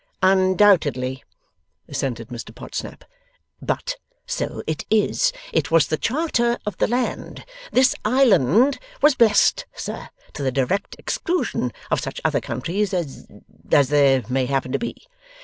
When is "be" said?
14.79-15.05